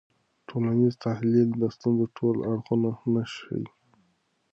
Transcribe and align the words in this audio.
ټولنیز 0.47 0.93
تحلیل 1.05 1.49
د 1.57 1.63
ستونزو 1.75 2.05
ټول 2.17 2.35
اړخونه 2.51 2.89
نه 3.13 3.23
ښيي. 3.33 3.65